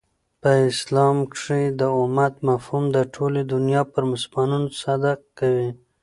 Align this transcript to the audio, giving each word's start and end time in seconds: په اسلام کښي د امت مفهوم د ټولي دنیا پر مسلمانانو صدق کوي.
په 0.41 0.51
اسلام 0.71 1.17
کښي 1.31 1.63
د 1.79 1.81
امت 2.03 2.33
مفهوم 2.49 2.83
د 2.95 2.97
ټولي 3.15 3.41
دنیا 3.53 3.81
پر 3.93 4.01
مسلمانانو 4.11 4.67
صدق 4.81 5.19
کوي. 5.39 5.69